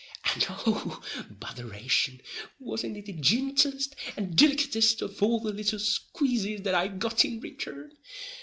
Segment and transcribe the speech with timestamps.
[0.33, 2.21] and och, botheration,
[2.59, 7.39] wasn't it the gentaalest and dilikittest of all the little squazes that I got in
[7.39, 7.91] return?